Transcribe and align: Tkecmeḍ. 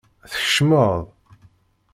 Tkecmeḍ. 0.31 0.95